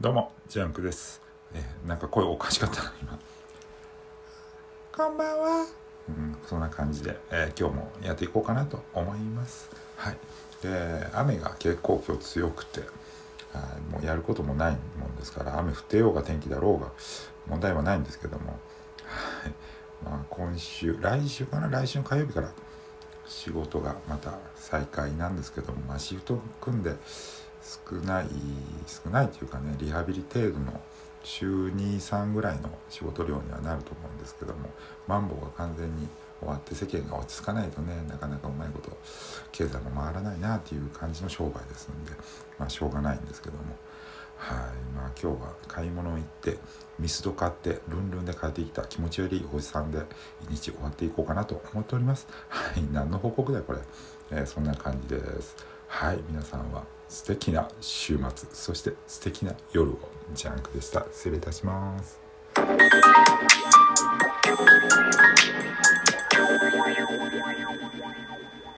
[0.00, 1.20] どうもジャンクです、
[1.52, 3.18] えーなんか声おかしかったな今。
[4.96, 5.66] こんばんは、
[6.08, 9.68] うん、そんな感じで、えー今日もやっていこうかなと思います。
[9.98, 10.16] はい。
[10.62, 12.80] で雨が結構今日強くて
[13.92, 16.92] もうやることもないもんですから雨降ってようが天気だろうが
[17.46, 18.58] 問題はないんですけども
[19.04, 19.52] はい。
[20.02, 21.68] まあ今週来週かな？
[21.68, 22.50] 来週の火曜日から
[23.26, 26.94] 仕事がまた再開なんですけども、まあ、シフト組んで
[27.62, 28.26] 少ない
[28.86, 30.80] 少ないというかねリハビリ程度の
[31.22, 34.70] 週23ぐらいの仕事量にはなると思うんですけども
[35.06, 36.08] マンボウが完全に
[36.40, 38.96] 終わって世間が落ち着かないとねなかなかうまいこと
[39.52, 42.12] 経済も回らないなっていう感じの商売ですんで
[42.58, 43.64] まあしょうがないんですけども。
[44.40, 44.56] はい。
[44.96, 46.56] まあ今日は買い物行って
[46.98, 49.98] ミスド買ってルンルンで帰ってきた気持ちよりおじさんで
[50.50, 52.26] 一日終わっていこうかなと思っております。
[52.48, 52.82] はい。
[52.90, 53.80] 何の報告だよこれ、
[54.30, 55.56] えーそんな感じです。
[55.92, 59.98] はい皆さんは素敵な週末そして素敵な夜を
[60.32, 61.04] ジャンクでした。
[61.12, 62.18] 失礼いたします。